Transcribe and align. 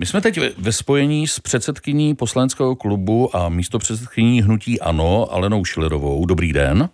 My 0.00 0.06
jsme 0.06 0.20
teď 0.20 0.38
ve 0.58 0.72
spojení 0.72 1.26
s 1.26 1.40
předsedkyní 1.40 2.14
poslaneckého 2.14 2.76
klubu 2.76 3.36
a 3.36 3.48
místo 3.48 3.78
předsedkyní 3.78 4.42
Hnutí 4.42 4.80
Ano, 4.80 5.26
Alenou 5.30 5.64
Šilerovou. 5.64 6.26
Dobrý 6.26 6.52
den. 6.52 6.88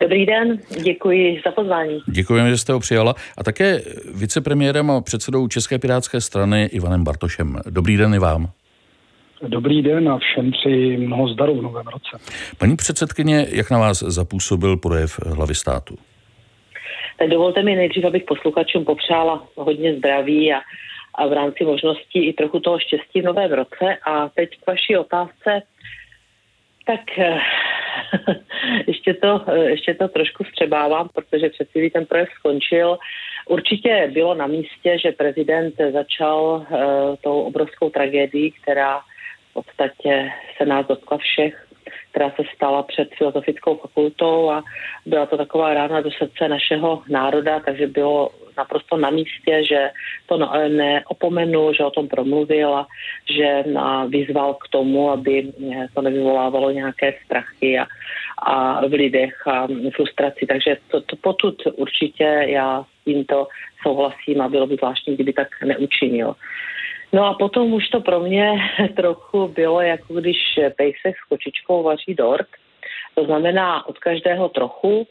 Dobrý 0.00 0.26
den, 0.26 0.58
děkuji 0.82 1.40
za 1.46 1.52
pozvání. 1.52 2.00
Děkujeme, 2.08 2.50
že 2.50 2.58
jste 2.58 2.72
ho 2.72 2.80
přijala. 2.80 3.14
A 3.38 3.44
také 3.44 3.80
vicepremiérem 4.14 4.90
a 4.90 5.00
předsedou 5.00 5.48
České 5.48 5.78
pirátské 5.78 6.20
strany 6.20 6.64
Ivanem 6.64 7.04
Bartošem. 7.04 7.58
Dobrý 7.70 7.96
den 7.96 8.14
i 8.14 8.18
vám. 8.18 8.50
Dobrý 9.42 9.82
den 9.82 10.08
a 10.08 10.18
všem 10.18 10.50
přeji 10.50 10.96
mnoho 10.96 11.28
zdaru 11.28 11.58
v 11.58 11.62
novém 11.62 11.86
roce. 11.86 12.24
Paní 12.58 12.76
předsedkyně, 12.76 13.46
jak 13.50 13.70
na 13.70 13.78
vás 13.78 13.98
zapůsobil 13.98 14.76
projev 14.76 15.20
hlavy 15.26 15.54
státu? 15.54 15.98
Tak 17.18 17.28
dovolte 17.28 17.62
mi 17.62 17.76
nejdřív, 17.76 18.04
abych 18.04 18.24
posluchačům 18.28 18.84
popřála 18.84 19.46
hodně 19.56 19.96
zdraví 19.96 20.52
a, 20.52 20.56
a 21.16 21.26
v 21.26 21.32
rámci 21.32 21.64
možností 21.64 22.28
i 22.28 22.32
trochu 22.32 22.60
toho 22.60 22.78
štěstí 22.78 23.20
v 23.20 23.24
novém 23.24 23.52
roce. 23.52 23.96
A 24.06 24.28
teď 24.28 24.50
k 24.60 24.66
vaší 24.66 24.96
otázce. 24.96 25.62
Tak 26.86 27.18
eh, 27.18 27.38
ještě, 28.86 29.14
to, 29.14 29.44
eh, 29.48 29.70
ještě 29.70 29.94
to 29.94 30.08
trošku 30.08 30.44
střebávám, 30.44 31.08
protože 31.14 31.48
přeci 31.48 31.90
ten 31.90 32.06
projev 32.06 32.28
skončil. 32.38 32.98
Určitě 33.48 34.10
bylo 34.12 34.34
na 34.34 34.46
místě, 34.46 34.98
že 34.98 35.12
prezident 35.12 35.74
začal 35.92 36.66
uh, 36.70 37.16
tou 37.20 37.42
obrovskou 37.42 37.90
tragédií, 37.90 38.50
která 38.50 39.00
v 39.50 39.52
podstatě 39.52 40.32
se 40.56 40.66
nás 40.66 40.86
dotkla 40.86 41.18
všech 41.18 41.65
která 42.16 42.30
se 42.30 42.42
stala 42.54 42.82
před 42.82 43.08
filozofickou 43.14 43.76
fakultou 43.76 44.50
a 44.50 44.64
byla 45.06 45.26
to 45.26 45.36
taková 45.36 45.74
rána 45.74 46.00
do 46.00 46.10
srdce 46.10 46.48
našeho 46.48 47.02
národa, 47.08 47.60
takže 47.60 47.86
bylo 47.86 48.30
naprosto 48.56 48.96
na 48.96 49.10
místě, 49.10 49.62
že 49.68 49.90
to 50.26 50.38
neopomenu, 50.68 51.72
že 51.72 51.84
o 51.84 51.90
tom 51.90 52.08
promluvil 52.08 52.74
a 52.74 52.86
že 53.36 53.64
vyzval 54.08 54.54
k 54.54 54.68
tomu, 54.68 55.10
aby 55.10 55.52
to 55.94 56.02
nevyvolávalo 56.02 56.70
nějaké 56.70 57.14
strachy 57.24 57.78
a, 57.78 57.86
a 58.38 58.86
v 58.86 58.92
lidech 58.92 59.46
a 59.46 59.68
frustraci. 59.94 60.46
Takže 60.46 60.76
to, 60.88 61.00
to 61.00 61.16
potud 61.16 61.62
určitě 61.74 62.44
já 62.46 62.82
s 62.82 63.04
tímto 63.04 63.48
souhlasím 63.82 64.40
a 64.40 64.48
bylo 64.48 64.66
by 64.66 64.76
zvláštní, 64.76 65.14
kdyby 65.14 65.32
tak 65.32 65.48
neučinil. 65.64 66.34
No 67.12 67.26
a 67.26 67.34
potom 67.34 67.72
už 67.72 67.88
to 67.88 68.00
pro 68.00 68.20
mě 68.20 68.52
trochu 68.96 69.48
bylo, 69.48 69.80
jako 69.80 70.14
když 70.14 70.36
pejsek 70.76 71.16
s 71.16 71.28
kočičkou 71.28 71.82
vaří 71.82 72.14
dort. 72.14 72.48
To 73.14 73.24
znamená 73.24 73.86
od 73.86 73.98
každého 73.98 74.48
trochu, 74.48 75.06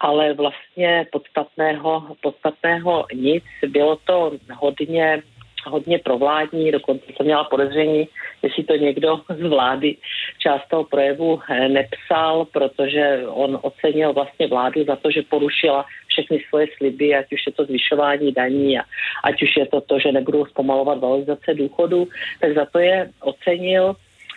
ale 0.00 0.32
vlastně 0.32 1.06
podstatného, 1.12 2.16
podstatného 2.22 3.06
nic. 3.14 3.44
Bylo 3.68 3.96
to 3.96 4.32
hodně 4.54 5.22
hodně 5.66 5.98
provládní, 5.98 6.72
dokonce 6.72 7.04
jsem 7.06 7.26
měla 7.26 7.44
podezření, 7.44 8.08
jestli 8.42 8.64
to 8.64 8.76
někdo 8.76 9.20
z 9.38 9.48
vlády 9.48 9.96
část 10.38 10.68
toho 10.68 10.84
projevu 10.84 11.40
eh, 11.48 11.68
nepsal, 11.68 12.44
protože 12.44 13.22
on 13.26 13.58
ocenil 13.62 14.12
vlastně 14.12 14.46
vládu 14.46 14.84
za 14.84 14.96
to, 14.96 15.10
že 15.10 15.22
porušila 15.22 15.84
všechny 16.12 16.44
svoje 16.48 16.66
sliby, 16.76 17.14
ať 17.16 17.32
už 17.32 17.40
je 17.46 17.52
to 17.52 17.64
zvyšování 17.64 18.32
daní 18.32 18.78
a 18.78 18.84
ať 19.24 19.42
už 19.42 19.56
je 19.56 19.66
to 19.66 19.80
to, 19.80 19.98
že 19.98 20.12
nebudou 20.12 20.46
zpomalovat 20.46 21.00
valorizace 21.00 21.54
důchodu, 21.54 22.08
tak 22.40 22.54
za 22.54 22.64
to 22.64 22.78
je 22.78 23.10
ocenil. 23.20 23.96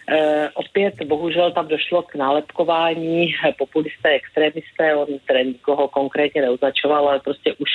E, 0.10 0.50
opět 0.54 0.94
bohužel 1.04 1.52
tam 1.52 1.68
došlo 1.68 2.02
k 2.02 2.16
nálepkování 2.16 3.36
populisté, 3.58 4.10
extrémisté, 4.10 4.96
on 4.96 5.08
tedy 5.28 5.46
nikoho 5.46 5.88
konkrétně 5.88 6.42
neoznačoval, 6.42 7.10
ale 7.10 7.20
prostě 7.20 7.54
už 7.54 7.70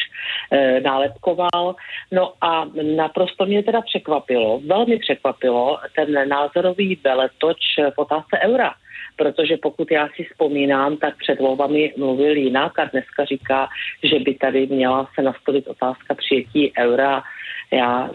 e, 0.51 0.81
nálepkoval. 0.81 1.75
No 2.12 2.33
a 2.41 2.67
naprosto 2.97 3.47
mě 3.47 3.62
teda 3.62 3.81
překvapilo, 3.81 4.61
velmi 4.67 4.98
překvapilo 4.98 5.78
ten 5.97 6.28
názorový 6.28 7.01
veletoč 7.05 7.58
v 7.95 7.98
otázce 7.98 8.39
eura 8.42 8.75
protože 9.17 9.56
pokud 9.56 9.91
já 9.91 10.08
si 10.17 10.25
vzpomínám, 10.25 10.97
tak 10.97 11.17
před 11.17 11.41
volbami 11.41 11.92
mluvil 11.97 12.36
jinak 12.36 12.79
a 12.79 12.85
dneska 12.85 13.24
říká, 13.24 13.68
že 14.02 14.18
by 14.18 14.35
tady 14.35 14.67
měla 14.67 15.08
se 15.14 15.23
nastavit 15.23 15.68
otázka 15.68 16.14
přijetí 16.14 16.73
eura. 16.79 17.23
Já 17.70 18.11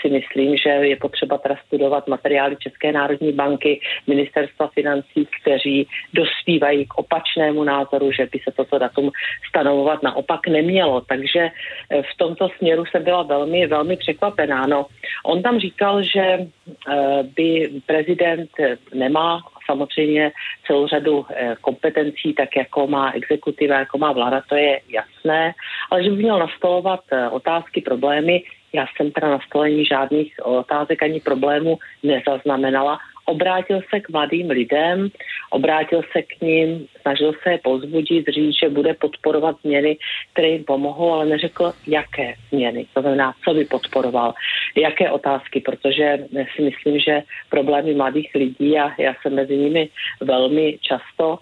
si 0.00 0.10
myslím, 0.10 0.56
že 0.56 0.68
je 0.68 0.96
potřeba 0.96 1.38
teda 1.38 1.56
studovat 1.66 2.08
materiály 2.08 2.56
České 2.56 2.92
národní 2.92 3.32
banky, 3.32 3.80
ministerstva 4.06 4.68
financí, 4.68 5.28
kteří 5.42 5.88
dospívají 6.14 6.86
k 6.86 6.94
opačnému 6.94 7.64
názoru, 7.64 8.12
že 8.12 8.28
by 8.32 8.38
se 8.38 8.52
toto 8.56 8.78
datum 8.78 9.10
stanovovat 9.48 10.02
naopak 10.02 10.46
nemělo. 10.46 11.00
Takže 11.00 11.50
eh, 11.90 12.02
v 12.02 12.16
tomto 12.16 12.48
směru 12.58 12.84
jsem 12.86 13.04
byla 13.04 13.22
velmi, 13.22 13.66
velmi 13.66 13.96
překvapená. 13.96 14.66
No, 14.66 14.86
on 15.24 15.42
tam 15.42 15.58
říkal, 15.58 16.02
že 16.02 16.20
eh, 16.20 17.22
by 17.36 17.70
prezident 17.86 18.50
nemá 18.94 19.40
samozřejmě 19.66 20.32
celou 20.66 20.86
řadu 20.86 21.26
eh, 21.30 21.54
kompetencí, 21.60 22.34
tak 22.34 22.56
jako 22.56 22.86
má 22.86 23.12
exekutiva, 23.12 23.78
jako 23.78 23.98
má 23.98 24.12
vláda, 24.12 24.42
to 24.48 24.54
je 24.54 24.80
jasné, 24.88 25.54
ale 25.90 26.04
že 26.04 26.10
by 26.10 26.16
měl 26.16 26.38
nastolovat 26.38 27.00
otázky, 27.30 27.80
problémy, 27.80 28.42
já 28.72 28.86
jsem 28.96 29.10
teda 29.10 29.30
na 29.30 29.38
stolení 29.46 29.84
žádných 29.84 30.34
otázek 30.42 31.02
ani 31.02 31.20
problémů 31.20 31.78
nezaznamenala. 32.02 32.98
Obrátil 33.24 33.80
se 33.90 34.00
k 34.00 34.08
mladým 34.08 34.50
lidem, 34.50 35.08
obrátil 35.50 36.02
se 36.12 36.22
k 36.22 36.40
ním, 36.40 36.86
snažil 37.00 37.32
se 37.42 37.50
je 37.50 37.58
pozbudit, 37.58 38.28
říct, 38.28 38.58
že 38.62 38.68
bude 38.68 38.94
podporovat 38.94 39.56
změny, 39.62 39.96
které 40.32 40.48
jim 40.48 40.64
pomohou, 40.64 41.12
ale 41.12 41.26
neřekl, 41.26 41.72
jaké 41.86 42.34
změny. 42.50 42.86
To 42.94 43.00
znamená, 43.00 43.34
co 43.44 43.54
by 43.54 43.64
podporoval, 43.64 44.34
jaké 44.76 45.10
otázky, 45.10 45.60
protože 45.60 46.18
si 46.56 46.62
myslím, 46.62 47.00
že 47.00 47.22
problémy 47.50 47.94
mladých 47.94 48.34
lidí 48.34 48.78
a 48.78 49.02
já 49.02 49.14
jsem 49.14 49.34
mezi 49.34 49.56
nimi 49.56 49.88
velmi 50.20 50.78
často, 50.80 51.38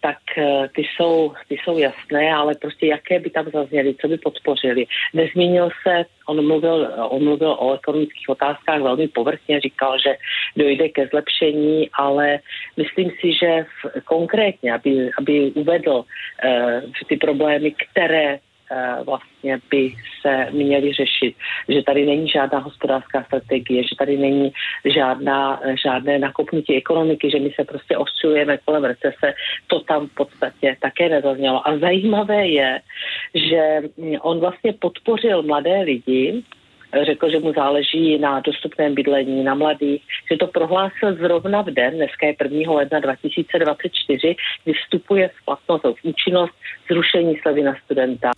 tak 0.00 0.18
eh, 0.38 0.68
ty 0.74 0.82
jsou, 0.82 1.32
ty 1.48 1.56
jsou 1.64 1.78
jasné, 1.78 2.32
ale 2.32 2.54
prostě 2.54 2.86
jaké 2.86 3.20
by 3.20 3.30
tam 3.30 3.50
zazněly, 3.50 3.94
co 4.00 4.08
by 4.08 4.18
podpořili. 4.18 4.86
Nezmínil 5.14 5.68
se, 5.82 6.04
on 6.26 6.46
mluvil, 6.46 6.92
on 7.08 7.24
mluvil 7.24 7.56
o 7.58 7.74
ekonomických 7.74 8.28
otázkách 8.28 8.80
velmi 8.80 9.08
povrchně, 9.08 9.60
říkal, 9.60 9.98
že 9.98 10.16
dojde 10.56 10.88
ke 10.88 11.06
zlepšení, 11.06 11.90
ale 11.92 12.38
myslím 12.76 13.10
si, 13.20 13.32
že 13.32 13.64
v, 13.64 14.04
konkrétně, 14.04 14.74
aby, 14.74 15.10
aby 15.18 15.50
uvedl 15.50 15.94
uh, 15.94 16.80
ty 17.08 17.16
problémy, 17.16 17.70
které 17.70 18.38
Eh, 18.38 18.38
vlastně 19.04 19.60
by 19.70 19.94
se 20.20 20.48
měly 20.50 20.92
řešit, 20.92 21.34
že 21.68 21.82
tady 21.82 22.06
není 22.06 22.28
žádná 22.28 22.58
hospodářská 22.58 23.24
strategie, 23.24 23.82
že 23.82 23.96
tady 23.98 24.16
není 24.16 24.52
žádná, 24.84 25.60
žádné 25.84 26.18
nakopnutí 26.18 26.76
ekonomiky, 26.76 27.30
že 27.30 27.38
my 27.38 27.50
se 27.50 27.64
prostě 27.64 27.96
oscilujeme 27.96 28.58
kolem 28.64 28.84
recese, 28.84 29.34
to 29.66 29.80
tam 29.80 30.06
v 30.06 30.14
podstatě 30.14 30.76
také 30.80 31.08
nezaznělo. 31.08 31.68
A 31.68 31.78
zajímavé 31.78 32.48
je, 32.48 32.80
že 33.34 33.80
on 34.20 34.40
vlastně 34.40 34.72
podpořil 34.72 35.42
mladé 35.42 35.80
lidi, 35.80 36.42
řekl, 37.02 37.30
že 37.30 37.38
mu 37.38 37.52
záleží 37.52 38.18
na 38.18 38.40
dostupném 38.40 38.94
bydlení, 38.94 39.44
na 39.44 39.54
mladých, 39.54 40.02
že 40.30 40.36
to 40.36 40.46
prohlásil 40.46 41.14
zrovna 41.14 41.62
v 41.62 41.70
den, 41.70 41.94
dneska 41.94 42.26
je 42.26 42.34
1. 42.52 42.72
ledna 42.72 43.00
2024, 43.00 44.36
kdy 44.64 44.72
vstupuje 44.72 45.28
v 45.28 45.44
platnost 45.44 45.82
v 45.82 46.04
účinnost 46.04 46.54
zrušení 46.90 47.38
slevy 47.42 47.62
na 47.62 47.74
studenta, 47.84 48.30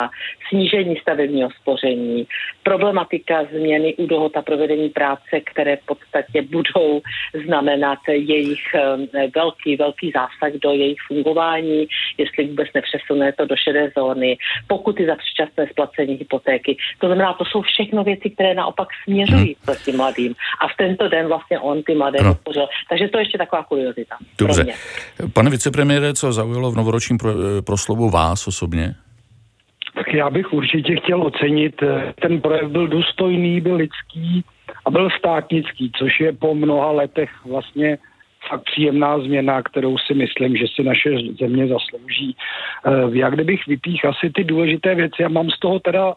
snížení 0.49 0.95
stavebního 0.95 1.49
spoření, 1.61 2.27
problematika 2.63 3.43
změny 3.43 3.95
u 3.95 4.05
dohod 4.07 4.37
a 4.37 4.41
provedení 4.41 4.89
práce, 4.89 5.39
které 5.43 5.77
v 5.77 5.85
podstatě 5.85 6.41
budou 6.41 7.01
znamenat 7.45 7.99
jejich 8.07 8.61
velký, 9.35 9.75
velký 9.75 10.11
zásah 10.11 10.59
do 10.61 10.71
jejich 10.71 10.97
fungování, 11.07 11.87
jestli 12.17 12.47
vůbec 12.47 12.67
nepřesune 12.75 13.33
to 13.33 13.45
do 13.45 13.55
šedé 13.55 13.91
zóny, 13.97 14.37
pokuty 14.67 15.05
za 15.05 15.15
předčasné 15.15 15.67
splacení 15.71 16.13
hypotéky. 16.13 16.77
To 16.99 17.07
znamená, 17.07 17.33
to 17.33 17.45
jsou 17.45 17.61
všechno 17.61 18.03
věci, 18.03 18.29
které 18.29 18.44
které 18.45 18.55
naopak 18.55 18.87
směřují 19.03 19.55
hmm. 19.57 19.65
proti 19.65 19.91
mladým. 19.91 20.35
A 20.61 20.67
v 20.67 20.77
tento 20.77 21.09
den 21.09 21.27
vlastně 21.27 21.59
on 21.59 21.83
ty 21.83 21.95
mladé 21.95 22.19
no. 22.23 22.33
podpořil. 22.33 22.67
Takže 22.89 23.07
to 23.07 23.17
je 23.17 23.21
ještě 23.21 23.37
taková 23.37 23.63
kuriozita. 23.63 24.15
Dobře. 24.37 24.65
Pane 25.33 25.49
vicepremiére, 25.49 26.13
co 26.13 26.33
zaujalo 26.33 26.71
v 26.71 26.75
novoročním 26.75 27.17
pro, 27.17 27.31
eh, 27.31 27.61
proslovu 27.61 28.09
vás 28.09 28.47
osobně? 28.47 28.95
Tak 29.95 30.13
já 30.13 30.29
bych 30.29 30.53
určitě 30.53 30.95
chtěl 30.95 31.21
ocenit, 31.21 31.83
eh, 31.83 32.13
ten 32.21 32.41
projev 32.41 32.71
byl 32.71 32.87
důstojný, 32.87 33.61
byl 33.61 33.75
lidský 33.75 34.43
a 34.85 34.91
byl 34.91 35.09
státnický, 35.19 35.91
což 35.97 36.19
je 36.19 36.33
po 36.33 36.55
mnoha 36.55 36.91
letech 36.91 37.29
vlastně 37.45 37.97
fakt 38.49 38.63
příjemná 38.63 39.19
změna, 39.19 39.61
kterou 39.61 39.97
si 39.97 40.13
myslím, 40.13 40.55
že 40.55 40.65
si 40.75 40.83
naše 40.83 41.09
země 41.39 41.67
zaslouží. 41.67 42.35
Eh, 42.37 43.17
já 43.17 43.29
kdybych 43.29 43.67
vypích 43.67 44.05
asi 44.05 44.29
ty 44.29 44.43
důležité 44.43 44.95
věci 44.95 45.23
a 45.23 45.29
mám 45.29 45.49
z 45.49 45.59
toho 45.59 45.79
teda 45.79 46.13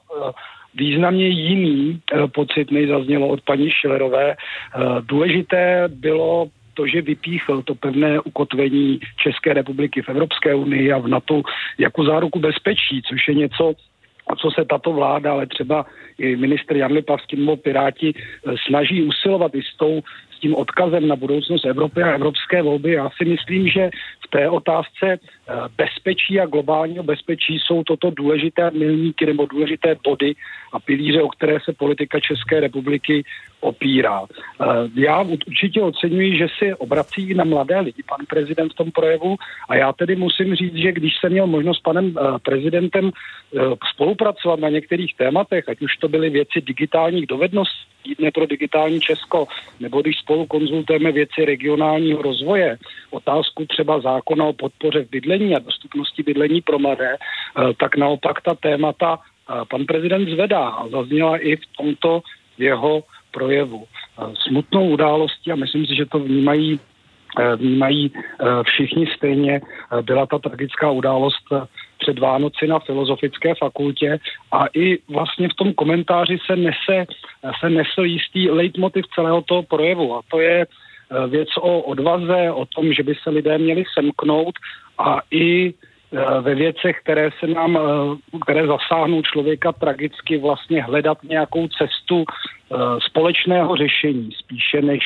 významně 0.78 1.28
jiný 1.28 2.00
eh, 2.00 2.26
pocit, 2.26 2.70
než 2.70 2.88
zaznělo 2.88 3.28
od 3.28 3.40
paní 3.40 3.70
Šilerové. 3.70 4.30
Eh, 4.30 4.78
důležité 5.02 5.84
bylo 5.88 6.46
to, 6.74 6.86
že 6.86 7.02
vypíchl 7.02 7.62
to 7.62 7.74
pevné 7.74 8.20
ukotvení 8.20 9.00
České 9.16 9.54
republiky 9.54 10.02
v 10.02 10.08
Evropské 10.08 10.54
unii 10.54 10.92
a 10.92 10.98
v 10.98 11.08
NATO 11.08 11.42
jako 11.78 12.04
záruku 12.04 12.38
bezpečí, 12.38 13.02
což 13.02 13.28
je 13.28 13.34
něco, 13.34 13.74
co 14.36 14.50
se 14.50 14.64
tato 14.64 14.92
vláda, 14.92 15.32
ale 15.32 15.46
třeba 15.46 15.86
i 16.18 16.36
ministr 16.36 16.76
Jan 16.76 16.92
Lipavský 16.92 17.36
nebo 17.36 17.56
Piráti 17.56 18.14
snaží 18.66 19.02
usilovat 19.02 19.54
i 19.54 19.62
s, 19.62 19.76
tou, 19.76 20.02
s 20.36 20.40
tím 20.40 20.54
odkazem 20.54 21.08
na 21.08 21.16
budoucnost 21.16 21.64
Evropy 21.64 22.02
a 22.02 22.14
evropské 22.14 22.62
volby. 22.62 22.92
Já 22.92 23.10
si 23.16 23.24
myslím, 23.24 23.68
že 23.68 23.90
v 24.26 24.30
té 24.30 24.48
otázce 24.48 25.18
bezpečí 25.76 26.40
a 26.40 26.46
globálního 26.46 27.04
bezpečí 27.04 27.58
jsou 27.58 27.82
toto 27.82 28.10
důležité 28.10 28.70
milníky 28.70 29.26
nebo 29.26 29.46
důležité 29.46 29.96
body 30.04 30.34
a 30.72 30.80
pilíře, 30.80 31.22
o 31.22 31.28
které 31.28 31.58
se 31.64 31.72
politika 31.72 32.20
České 32.20 32.60
republiky 32.60 33.24
opírá. 33.60 34.22
Eh, 34.22 34.64
já 34.94 35.22
určitě 35.22 35.82
oceňuji, 35.82 36.38
že 36.38 36.46
si 36.58 36.74
obrací 36.74 37.34
na 37.34 37.44
mladé 37.44 37.80
lidi 37.80 38.02
pan 38.08 38.26
prezident 38.28 38.72
v 38.72 38.76
tom 38.76 38.90
projevu 38.90 39.36
a 39.68 39.76
já 39.76 39.92
tedy 39.92 40.16
musím 40.16 40.54
říct, 40.54 40.74
že 40.74 40.92
když 40.92 41.12
jsem 41.20 41.32
měl 41.32 41.46
možnost 41.46 41.78
s 41.78 41.82
panem 41.82 42.14
eh, 42.16 42.38
prezidentem 42.42 43.10
eh, 43.10 43.60
spolupracovat 43.94 44.60
na 44.60 44.68
některých 44.68 45.16
tématech, 45.16 45.68
ať 45.68 45.82
už 45.82 45.96
to 45.96 46.08
byly 46.08 46.30
věci 46.30 46.60
digitálních 46.60 47.26
dovedností, 47.26 47.88
Dne 48.18 48.30
pro 48.30 48.46
digitální 48.46 49.00
Česko, 49.00 49.46
nebo 49.80 50.02
když 50.02 50.18
spolu 50.18 50.46
konzultujeme 50.46 51.12
věci 51.12 51.44
regionálního 51.44 52.22
rozvoje, 52.22 52.78
otázku 53.10 53.66
třeba 53.66 54.00
zákona 54.00 54.44
o 54.44 54.52
podpoře 54.52 55.04
v 55.04 55.10
bydlení 55.10 55.37
a 55.56 55.58
dostupnosti 55.58 56.22
bydlení 56.22 56.60
pro 56.60 56.78
mladé, 56.78 57.16
tak 57.76 57.96
naopak 57.96 58.40
ta 58.40 58.54
témata 58.54 59.18
pan 59.70 59.84
prezident 59.84 60.28
zvedá 60.28 60.68
a 60.68 60.88
zazněla 60.88 61.36
i 61.36 61.56
v 61.56 61.66
tomto 61.76 62.22
jeho 62.58 63.02
projevu. 63.30 63.84
Smutnou 64.34 64.88
událostí, 64.88 65.52
a 65.52 65.56
myslím 65.56 65.86
si, 65.86 65.94
že 65.94 66.06
to 66.06 66.18
vnímají 66.18 66.80
eh, 67.38 67.56
vnímají 67.56 68.12
eh, 68.12 68.44
všichni 68.62 69.06
stejně. 69.16 69.60
Eh, 69.60 70.02
byla 70.02 70.26
ta 70.26 70.38
tragická 70.38 70.90
událost 70.90 71.44
před 71.98 72.18
Vánoci 72.18 72.66
na 72.66 72.78
Filozofické 72.78 73.54
fakultě 73.54 74.18
a 74.52 74.66
i 74.74 74.98
vlastně 75.08 75.48
v 75.48 75.54
tom 75.54 75.72
komentáři 75.74 76.38
se 76.46 76.56
nese, 76.56 77.06
se 77.60 77.70
nesl 77.70 78.04
jistý 78.04 78.50
leitmotiv 78.50 79.04
celého 79.14 79.42
toho 79.42 79.62
projevu 79.62 80.16
a 80.16 80.20
to 80.30 80.40
je 80.40 80.66
věc 81.28 81.48
o 81.60 81.80
odvaze, 81.80 82.50
o 82.52 82.66
tom, 82.66 82.92
že 82.92 83.02
by 83.02 83.14
se 83.22 83.30
lidé 83.30 83.58
měli 83.58 83.84
semknout 83.94 84.54
a 84.98 85.20
i 85.30 85.74
Eh, 86.12 86.40
ve 86.40 86.54
věcech, 86.54 86.96
které 87.02 87.30
se 87.40 87.46
nám, 87.46 87.76
eh, 87.76 88.38
které 88.42 88.66
zasáhnou 88.66 89.22
člověka 89.22 89.72
tragicky, 89.72 90.38
vlastně 90.38 90.82
hledat 90.82 91.18
nějakou 91.22 91.68
cestu 91.68 92.24
eh, 92.24 92.76
společného 93.00 93.76
řešení, 93.76 94.30
spíše 94.32 94.82
než 94.82 95.04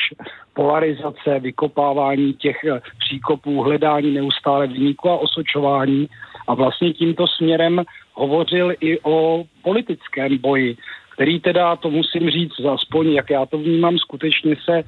polarizace, 0.53 1.39
vykopávání 1.39 2.33
těch 2.33 2.57
příkopů, 2.99 3.61
hledání 3.61 4.11
neustále 4.11 4.67
vyniku 4.67 5.09
a 5.09 5.17
osočování. 5.17 6.07
A 6.47 6.53
vlastně 6.53 6.93
tímto 6.93 7.27
směrem 7.27 7.83
hovořil 8.13 8.73
i 8.79 8.99
o 9.03 9.43
politickém 9.63 10.37
boji, 10.37 10.77
který 11.15 11.39
teda, 11.39 11.75
to 11.75 11.89
musím 11.89 12.29
říct, 12.29 12.59
aspoň 12.59 13.11
jak 13.11 13.29
já 13.29 13.45
to 13.45 13.57
vnímám, 13.57 13.97
skutečně 13.97 14.55
se 14.55 14.83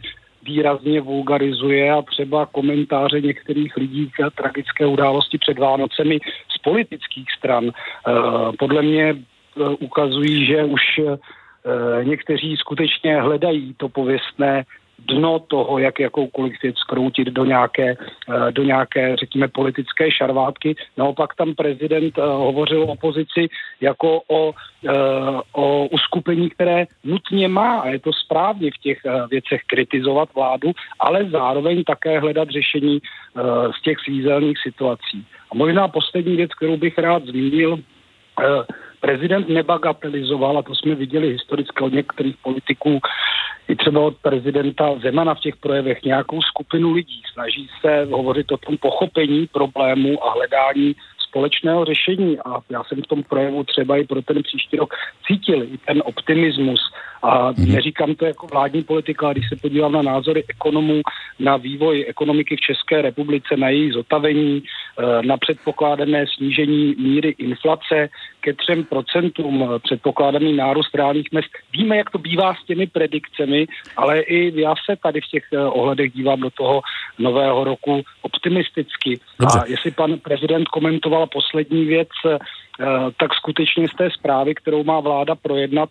výrazně 0.45 1.01
vulgarizuje 1.01 1.91
a 1.91 2.01
třeba 2.01 2.45
komentáře 2.45 3.21
některých 3.21 3.77
lidí 3.77 4.11
k 4.11 4.35
tragické 4.35 4.85
události 4.85 5.37
před 5.37 5.59
Vánocemi 5.59 6.19
z 6.55 6.57
politických 6.63 7.31
stran 7.37 7.69
eh, 7.69 8.11
podle 8.59 8.81
mě 8.81 9.09
eh, 9.09 9.69
ukazují, 9.79 10.45
že 10.45 10.63
už 10.63 10.81
eh, 10.99 11.17
někteří 12.03 12.57
skutečně 12.57 13.21
hledají 13.21 13.73
to 13.77 13.89
pověstné 13.89 14.63
dno 14.99 15.39
toho, 15.39 15.77
jak 15.77 15.99
jakoukoliv 15.99 16.53
věc 16.63 16.77
skroutit 16.77 17.27
do 17.27 17.45
nějaké, 17.45 17.97
do 18.51 18.63
nějaké, 18.63 19.15
řekněme, 19.15 19.47
politické 19.47 20.11
šarvátky. 20.11 20.75
Naopak 20.97 21.35
tam 21.35 21.55
prezident 21.55 22.17
hovořil 22.17 22.83
o 22.83 22.85
opozici 22.85 23.47
jako 23.81 24.21
o, 24.27 24.53
eh, 24.87 24.91
uskupení, 25.87 26.49
které 26.49 26.85
nutně 27.03 27.47
má, 27.47 27.79
a 27.79 27.87
je 27.87 27.99
to 27.99 28.13
správně 28.13 28.71
v 28.71 28.77
těch 28.77 28.99
věcech 29.29 29.61
kritizovat 29.67 30.29
vládu, 30.35 30.71
ale 30.99 31.29
zároveň 31.29 31.83
také 31.83 32.19
hledat 32.19 32.49
řešení 32.49 32.99
z 33.79 33.81
těch 33.81 33.97
svízelných 33.99 34.57
situací. 34.63 35.25
A 35.51 35.55
možná 35.55 35.87
poslední 35.87 36.35
věc, 36.35 36.53
kterou 36.53 36.77
bych 36.77 36.97
rád 36.97 37.25
zmínil, 37.25 37.79
prezident 38.99 39.49
nebagatelizoval, 39.49 40.57
a 40.57 40.61
to 40.61 40.75
jsme 40.75 40.95
viděli 40.95 41.31
historicky 41.31 41.83
od 41.83 41.93
některých 41.93 42.35
politiků, 42.37 42.99
i 43.67 43.75
třeba 43.75 44.01
od 44.01 44.17
prezidenta 44.21 44.99
Zemana 45.03 45.33
v 45.35 45.39
těch 45.39 45.55
projevech 45.55 46.03
nějakou 46.03 46.41
skupinu 46.41 46.93
lidí. 46.93 47.21
Snaží 47.33 47.69
se 47.81 48.07
hovořit 48.11 48.51
o 48.51 48.57
tom 48.57 48.77
pochopení 48.77 49.47
problému 49.47 50.25
a 50.25 50.33
hledání 50.33 50.95
společného 51.35 51.85
řešení 51.85 52.39
a 52.39 52.59
já 52.69 52.83
jsem 52.83 53.01
v 53.01 53.07
tom 53.07 53.23
projevu 53.23 53.63
třeba 53.63 53.97
i 53.97 54.03
pro 54.03 54.21
ten 54.21 54.43
příští 54.43 54.77
rok 54.77 54.93
cítil 55.27 55.63
i 55.63 55.77
ten 55.87 56.01
optimismus 56.05 56.79
a 57.21 57.51
mm-hmm. 57.51 57.73
neříkám 57.73 58.15
to 58.15 58.25
jako 58.25 58.47
vládní 58.47 58.83
politika, 58.83 59.25
ale 59.25 59.33
když 59.33 59.49
se 59.49 59.55
podívám 59.55 59.91
na 59.91 60.01
názory 60.01 60.43
ekonomů, 60.49 61.01
na 61.39 61.57
vývoj 61.57 62.05
ekonomiky 62.07 62.55
v 62.55 62.59
České 62.59 63.01
republice, 63.01 63.57
na 63.57 63.69
její 63.69 63.91
zotavení, 63.91 64.63
eh, 64.63 65.21
na 65.27 65.37
předpokládané 65.37 66.25
snížení 66.37 66.95
míry 66.99 67.35
inflace 67.37 68.09
ke 68.45 68.53
třem 68.53 68.83
procentům, 68.83 69.63
eh, 69.63 69.79
předpokládaný 69.79 70.53
nárůst 70.53 70.95
reálných 70.95 71.31
mest. 71.31 71.49
Víme, 71.73 71.97
jak 71.97 72.09
to 72.09 72.17
bývá 72.17 72.53
s 72.53 72.65
těmi 72.65 72.87
predikcemi, 72.87 73.67
ale 73.97 74.19
i 74.19 74.61
já 74.61 74.73
se 74.85 74.95
tady 75.03 75.21
v 75.21 75.27
těch 75.27 75.43
eh, 75.53 75.57
ohledech 75.57 76.13
dívám 76.13 76.39
do 76.39 76.49
toho 76.49 76.81
nového 77.19 77.63
roku 77.63 78.01
optimisticky. 78.21 79.19
Dobře. 79.39 79.59
A 79.59 79.65
jestli 79.67 79.91
pan 79.91 80.19
prezident 80.19 80.67
komentoval 80.67 81.27
poslední 81.27 81.85
věc, 81.85 82.09
Eh, 82.79 83.11
tak 83.19 83.33
skutečně 83.33 83.87
z 83.87 83.95
té 83.97 84.09
zprávy, 84.11 84.55
kterou 84.55 84.83
má 84.83 84.99
vláda 84.99 85.35
projednat, 85.35 85.89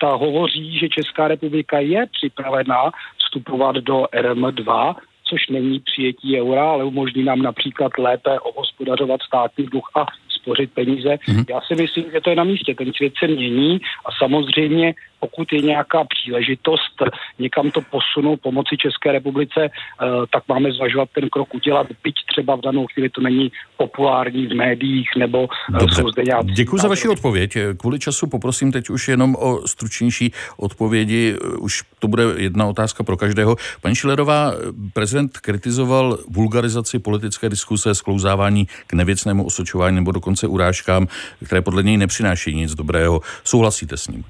ta 0.00 0.08
hovoří, 0.14 0.78
že 0.78 0.88
Česká 0.88 1.28
republika 1.28 1.78
je 1.78 2.06
připravená 2.06 2.90
vstupovat 3.18 3.76
do 3.76 4.06
RM2, 4.12 4.94
což 5.28 5.48
není 5.48 5.80
přijetí 5.80 6.40
eura, 6.40 6.70
ale 6.70 6.84
umožní 6.84 7.24
nám 7.24 7.42
například 7.42 7.92
lépe 7.98 8.40
ohospodařovat 8.40 9.22
státní 9.22 9.66
dluh 9.66 9.90
a 9.94 10.06
spořit 10.48 10.72
peníze. 10.72 11.08
Mm-hmm. 11.08 11.44
Já 11.48 11.60
si 11.60 11.74
myslím, 11.74 12.04
že 12.12 12.20
to 12.20 12.30
je 12.30 12.36
na 12.36 12.44
místě. 12.44 12.74
Ten 12.74 12.92
svět 12.92 13.12
se 13.18 13.26
mění 13.26 13.80
a 14.06 14.08
samozřejmě 14.18 14.94
pokud 15.20 15.52
je 15.52 15.60
nějaká 15.60 16.04
příležitost 16.04 16.94
někam 17.38 17.70
to 17.70 17.80
posunout, 17.80 18.40
pomoci 18.40 18.76
České 18.76 19.12
republice, 19.12 19.60
eh, 19.64 20.06
tak 20.32 20.42
máme 20.48 20.72
zvažovat 20.72 21.08
ten 21.14 21.28
krok 21.28 21.54
udělat, 21.54 21.86
byť 22.04 22.14
třeba 22.32 22.56
v 22.56 22.60
danou 22.60 22.86
chvíli 22.86 23.08
to 23.08 23.20
není 23.20 23.52
populární 23.76 24.46
v 24.46 24.54
médiích 24.54 25.08
nebo 25.18 25.48
eh, 25.74 25.78
Dobře. 25.78 26.02
jsou 26.02 26.10
zde 26.10 26.22
nějaké... 26.22 26.52
Děkuji 26.52 26.76
za 26.76 26.88
vaši 26.88 27.08
odpověď. 27.08 27.56
Kvůli 27.76 27.98
času 27.98 28.26
poprosím 28.26 28.72
teď 28.72 28.90
už 28.90 29.08
jenom 29.08 29.36
o 29.38 29.66
stručnější 29.66 30.32
odpovědi. 30.56 31.36
Už 31.58 31.82
to 31.98 32.08
bude 32.08 32.22
jedna 32.36 32.66
otázka 32.66 33.04
pro 33.04 33.16
každého. 33.16 33.56
Paní 33.82 33.94
Šilerová, 33.94 34.52
prezident 34.92 35.38
kritizoval 35.38 36.18
vulgarizaci 36.28 36.98
politické 36.98 37.48
diskuse, 37.48 37.94
sklouzávání 37.94 38.66
k 38.86 38.92
nevěcnému 38.92 39.46
osočování 39.46 39.96
nebo 39.96 40.12
dokonce 40.12 40.46
urážkám, 40.46 41.06
které 41.46 41.60
podle 41.60 41.82
něj 41.82 41.96
nepřináší 41.96 42.54
nic 42.54 42.74
dobrého. 42.74 43.20
Souhlasíte 43.44 43.96
s 43.96 44.08
ním? 44.08 44.24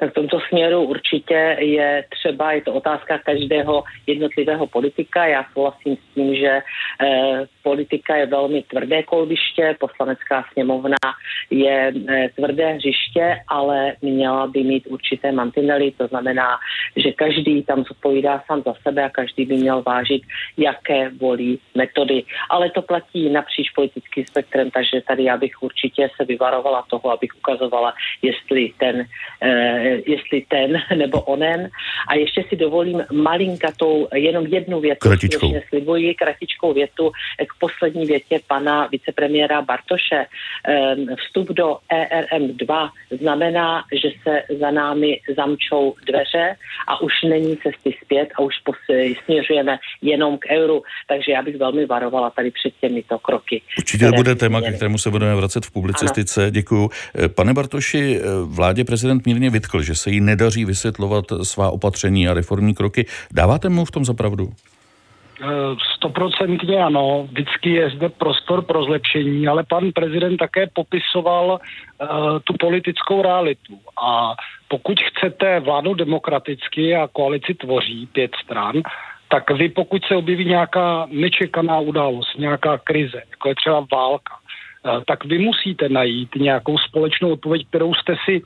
Tak 0.00 0.10
v 0.10 0.14
tomto 0.14 0.40
směru 0.48 0.82
určitě 0.82 1.56
je 1.60 2.04
třeba, 2.08 2.52
je 2.52 2.62
to 2.62 2.72
otázka 2.72 3.18
každého 3.18 3.84
jednotlivého 4.06 4.66
politika. 4.66 5.26
Já 5.26 5.44
souhlasím 5.52 5.96
s 5.96 6.14
tím, 6.14 6.34
že 6.34 6.60
eh, 7.00 7.46
politika 7.62 8.16
je 8.16 8.26
velmi 8.26 8.62
tvrdé 8.62 9.02
kolbiště, 9.02 9.76
poslanecká 9.80 10.44
sněmovna 10.52 10.96
je 11.50 11.92
eh, 12.08 12.28
tvrdé 12.36 12.72
hřiště, 12.72 13.36
ale 13.48 13.92
měla 14.02 14.46
by 14.46 14.64
mít 14.64 14.86
určité 14.86 15.32
mantinely, 15.32 15.90
to 15.90 16.06
znamená, 16.06 16.58
že 16.96 17.12
každý 17.12 17.62
tam 17.62 17.84
zodpovídá 17.84 18.42
sám 18.46 18.62
za 18.66 18.74
sebe 18.82 19.04
a 19.04 19.08
každý 19.08 19.44
by 19.44 19.56
měl 19.56 19.82
vážit, 19.82 20.22
jaké 20.56 21.10
volí 21.20 21.58
metody. 21.74 22.24
Ale 22.50 22.70
to 22.70 22.82
platí 22.82 23.28
napříč 23.28 23.70
politickým 23.70 24.24
spektrem, 24.26 24.70
takže 24.70 25.00
tady 25.00 25.24
já 25.24 25.36
bych 25.36 25.62
určitě 25.62 26.08
se 26.16 26.24
vyvarovala 26.24 26.84
toho, 26.90 27.10
abych 27.12 27.30
ukazovala, 27.36 27.94
jestli 28.22 28.72
ten 28.78 29.04
eh, 29.40 29.89
jestli 30.06 30.44
ten 30.48 30.82
nebo 30.98 31.20
onen. 31.20 31.70
A 32.08 32.14
ještě 32.14 32.44
si 32.48 32.56
dovolím 32.56 33.04
malinkatou, 33.12 34.08
jenom 34.14 34.46
jednu 34.46 34.80
větu, 34.80 35.08
kratičkou. 35.08 35.52
slibuji, 35.68 36.14
kratičkou 36.14 36.72
větu 36.74 37.10
k 37.46 37.58
poslední 37.58 38.06
větě 38.06 38.40
pana 38.46 38.86
vicepremiéra 38.86 39.62
Bartoše. 39.62 40.26
Ehm, 40.64 41.06
vstup 41.16 41.48
do 41.48 41.76
ERM2 41.92 42.90
znamená, 43.20 43.84
že 43.92 44.08
se 44.22 44.42
za 44.60 44.70
námi 44.70 45.20
zamčou 45.36 45.94
dveře 46.06 46.56
a 46.88 47.00
už 47.00 47.12
není 47.28 47.56
cesty 47.56 47.94
zpět 48.04 48.28
a 48.34 48.40
už 48.40 48.54
směřujeme 49.24 49.78
jenom 50.02 50.38
k 50.38 50.46
euru. 50.50 50.82
Takže 51.08 51.32
já 51.32 51.42
bych 51.42 51.56
velmi 51.56 51.86
varovala 51.86 52.30
tady 52.30 52.50
před 52.50 52.72
těmito 52.80 53.18
kroky. 53.18 53.62
Určitě 53.78 54.06
to 54.06 54.12
bude 54.12 54.34
téma, 54.34 54.60
ke 54.60 54.72
kterému 54.72 54.98
se 54.98 55.10
budeme 55.10 55.34
vracet 55.34 55.66
v 55.66 55.70
publicistice. 55.70 56.42
Ano. 56.42 56.50
Děkuju. 56.50 56.90
Pane 57.34 57.54
Bartoši, 57.54 58.20
vládě 58.44 58.84
prezident 58.84 59.26
mírně 59.26 59.50
vytkl, 59.50 59.79
že 59.82 59.94
se 59.94 60.10
jí 60.10 60.20
nedaří 60.20 60.64
vysvětlovat 60.64 61.24
svá 61.42 61.70
opatření 61.70 62.28
a 62.28 62.34
reformní 62.34 62.74
kroky. 62.74 63.06
Dáváte 63.32 63.68
mu 63.68 63.84
v 63.84 63.90
tom 63.90 64.04
zapravdu? 64.04 64.52
stoprocentně 65.96 66.84
ano, 66.84 67.28
vždycky 67.30 67.70
je 67.70 67.90
zde 67.90 68.08
prostor 68.08 68.64
pro 68.64 68.84
zlepšení, 68.84 69.48
ale 69.48 69.64
pan 69.68 69.92
prezident 69.92 70.36
také 70.36 70.66
popisoval 70.72 71.50
uh, 71.50 72.08
tu 72.44 72.52
politickou 72.60 73.22
realitu. 73.22 73.78
A 74.04 74.34
pokud 74.68 75.00
chcete 75.00 75.60
vládnout 75.60 75.94
demokraticky 75.94 76.96
a 76.96 77.08
koalici 77.12 77.54
tvoří 77.54 78.06
pět 78.06 78.30
stran, 78.44 78.74
tak 79.28 79.50
vy 79.50 79.68
pokud 79.68 80.04
se 80.04 80.16
objeví 80.16 80.44
nějaká 80.44 81.06
nečekaná 81.10 81.78
událost, 81.80 82.38
nějaká 82.38 82.78
krize, 82.78 83.22
jako 83.30 83.48
je 83.48 83.54
třeba 83.54 83.86
válka, 83.92 84.34
uh, 84.34 85.02
tak 85.06 85.24
vy 85.24 85.38
musíte 85.38 85.88
najít 85.88 86.34
nějakou 86.36 86.78
společnou 86.78 87.32
odpověď, 87.32 87.66
kterou 87.68 87.94
jste 87.94 88.16
si 88.24 88.42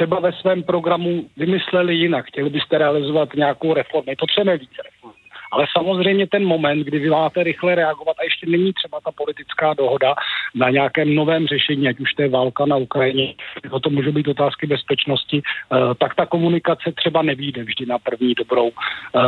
třeba 0.00 0.20
ve 0.20 0.32
svém 0.32 0.62
programu 0.62 1.24
vymysleli 1.36 1.94
jinak. 1.94 2.26
Chtěli 2.26 2.50
byste 2.50 2.78
realizovat 2.78 3.34
nějakou 3.34 3.74
reformu. 3.74 4.12
Potřebujeme 4.18 4.58
více 4.58 4.82
reform. 4.84 5.14
Ale 5.52 5.66
samozřejmě 5.76 6.26
ten 6.26 6.44
moment, 6.44 6.80
kdy 6.84 6.98
vy 6.98 7.10
máte 7.10 7.42
rychle 7.42 7.74
reagovat 7.74 8.16
a 8.18 8.24
ještě 8.24 8.46
není 8.46 8.72
třeba 8.72 9.00
ta 9.00 9.10
politická 9.12 9.74
dohoda 9.74 10.14
na 10.54 10.70
nějakém 10.70 11.14
novém 11.14 11.46
řešení, 11.46 11.88
ať 11.88 12.00
už 12.00 12.14
to 12.14 12.22
je 12.22 12.28
válka 12.28 12.66
na 12.66 12.76
Ukrajině, 12.76 13.34
nebo 13.62 13.80
to 13.80 13.90
můžou 13.90 14.12
být 14.12 14.28
otázky 14.28 14.66
bezpečnosti, 14.66 15.42
eh, 15.42 15.76
tak 15.98 16.14
ta 16.14 16.26
komunikace 16.26 16.92
třeba 16.92 17.22
nevíde 17.22 17.64
vždy 17.64 17.86
na 17.86 17.98
první 17.98 18.34
dobrou. 18.34 18.70
Eh, 18.70 19.20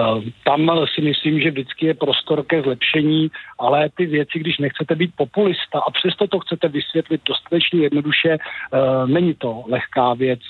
tam 0.45 0.87
si 0.95 1.01
myslím, 1.01 1.41
že 1.41 1.51
vždycky 1.51 1.87
je 1.87 1.95
prostor 1.95 2.45
ke 2.45 2.63
zlepšení, 2.63 3.31
ale 3.59 3.89
ty 3.97 4.07
věci, 4.07 4.39
když 4.39 4.59
nechcete 4.59 4.95
být 4.95 5.11
populista 5.17 5.79
a 5.79 5.91
přesto 5.91 6.27
to 6.27 6.39
chcete 6.39 6.69
vysvětlit 6.69 7.21
dostatečně 7.27 7.81
jednoduše, 7.81 8.31
eh, 8.39 8.79
není 9.07 9.35
to 9.35 9.65
lehká 9.69 10.15
věc 10.15 10.41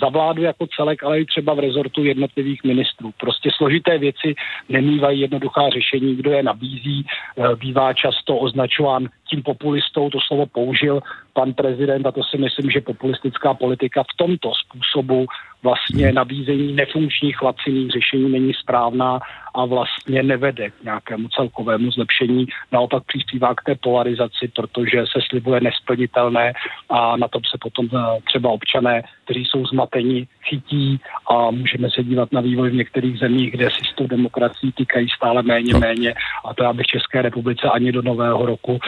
za 0.00 0.08
vládu 0.08 0.42
jako 0.42 0.66
celek, 0.66 1.02
ale 1.02 1.20
i 1.20 1.24
třeba 1.24 1.54
v 1.54 1.58
rezortu 1.58 2.04
jednotlivých 2.04 2.64
ministrů. 2.64 3.10
Prostě 3.20 3.50
složité 3.56 3.98
věci 3.98 4.34
nemývají 4.68 5.20
jednoduchá 5.20 5.70
řešení, 5.70 6.16
kdo 6.16 6.30
je 6.30 6.42
nabízí, 6.42 7.06
bývá 7.54 7.92
často 7.92 8.36
označován 8.36 9.08
tím 9.34 9.42
populistou, 9.42 10.10
to 10.10 10.18
slovo 10.26 10.46
použil 10.46 11.02
pan 11.34 11.52
prezident 11.52 12.06
a 12.06 12.12
to 12.12 12.22
si 12.22 12.38
myslím, 12.38 12.70
že 12.70 12.80
populistická 12.80 13.54
politika 13.54 14.02
v 14.02 14.16
tomto 14.16 14.52
způsobu 14.54 15.26
vlastně 15.62 16.12
nabízení 16.12 16.72
nefunkčních 16.72 17.42
laciných 17.42 17.90
řešení 17.90 18.32
není 18.32 18.52
správná 18.54 19.20
a 19.54 19.64
vlastně 19.64 20.22
nevede 20.22 20.70
k 20.70 20.84
nějakému 20.84 21.28
celkovému 21.28 21.90
zlepšení. 21.90 22.46
Naopak 22.72 23.02
přispívá 23.06 23.54
k 23.54 23.62
té 23.62 23.74
polarizaci, 23.74 24.48
protože 24.56 25.04
se 25.12 25.20
slibuje 25.28 25.60
nesplnitelné 25.60 26.52
a 26.90 27.16
na 27.16 27.28
tom 27.28 27.42
se 27.50 27.58
potom 27.60 27.88
eh, 27.94 28.20
třeba 28.24 28.50
občané, 28.50 29.02
kteří 29.24 29.44
jsou 29.44 29.66
zmatení, 29.66 30.28
chytí 30.42 31.00
a 31.30 31.50
můžeme 31.50 31.88
se 31.90 32.04
dívat 32.04 32.32
na 32.32 32.40
vývoj 32.40 32.70
v 32.70 32.74
některých 32.74 33.18
zemích, 33.18 33.50
kde 33.50 33.70
si 33.70 33.84
s 33.92 33.94
tou 33.94 34.06
demokracií 34.06 34.72
týkají 34.72 35.08
stále 35.16 35.42
méně, 35.42 35.72
no. 35.72 35.80
méně 35.80 36.14
a 36.44 36.54
to 36.54 36.64
já 36.64 36.72
bych 36.72 36.86
České 36.86 37.22
republice 37.22 37.70
ani 37.70 37.92
do 37.92 38.02
nového 38.02 38.46
roku, 38.46 38.78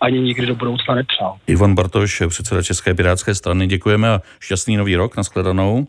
ani 0.00 0.20
nikdy 0.20 0.46
do 0.46 0.54
budoucna 0.54 0.94
nepřál. 0.94 1.36
Ivan 1.46 1.74
Bartoš, 1.94 2.22
předseda 2.28 2.62
České 2.62 2.94
pirátské 2.94 3.34
strany, 3.34 3.66
děkujeme 3.66 4.08
a 4.08 4.20
šťastný 4.40 4.76
nový 4.76 4.96
rok, 4.96 5.16
nashledanou. 5.16 5.86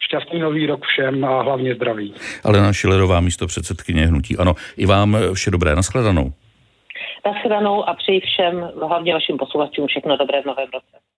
Šťastný 0.00 0.40
nový 0.40 0.66
rok 0.66 0.84
všem 0.84 1.24
a 1.24 1.42
hlavně 1.42 1.74
zdraví. 1.74 2.14
Alena 2.44 2.72
Šilerová, 2.72 3.20
místo 3.20 3.46
předsedkyně 3.46 4.06
Hnutí. 4.06 4.36
Ano, 4.36 4.54
i 4.76 4.86
vám 4.86 5.16
vše 5.34 5.50
dobré, 5.50 5.76
nashledanou. 5.76 6.32
Nashledanou 7.26 7.88
a 7.88 7.94
přeji 7.94 8.20
všem, 8.20 8.70
hlavně 8.86 9.14
vašim 9.14 9.36
posluchačům, 9.38 9.86
všechno 9.86 10.16
dobré 10.16 10.42
v 10.42 10.46
novém 10.46 10.68
roce. 10.74 11.02